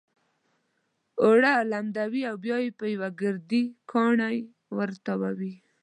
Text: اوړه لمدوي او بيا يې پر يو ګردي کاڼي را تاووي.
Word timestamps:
اوړه 1.23 1.53
لمدوي 1.71 2.21
او 2.29 2.35
بيا 2.43 2.57
يې 2.63 2.71
پر 2.77 2.85
يو 2.93 3.03
ګردي 3.21 3.63
کاڼي 3.91 4.37
را 4.75 4.85
تاووي. 5.05 5.53